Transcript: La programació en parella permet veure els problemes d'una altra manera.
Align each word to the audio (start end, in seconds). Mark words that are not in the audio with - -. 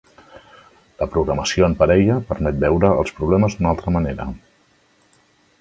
La 1.01 1.07
programació 1.15 1.67
en 1.67 1.75
parella 1.83 2.17
permet 2.31 2.59
veure 2.65 2.93
els 3.03 3.15
problemes 3.21 3.59
d'una 3.59 3.71
altra 3.75 3.95
manera. 3.99 4.29